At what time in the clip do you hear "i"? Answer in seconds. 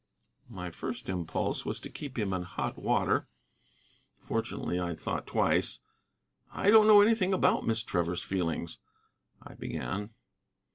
4.79-4.95, 6.51-6.71, 9.43-9.53